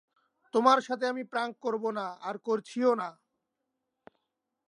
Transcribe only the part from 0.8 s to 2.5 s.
সাথে আমি প্র্যাঙ্ক করব না, আর